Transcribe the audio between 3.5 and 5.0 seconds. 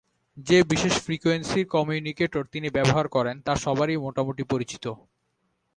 সবারই মোটামুটি পরিচিত।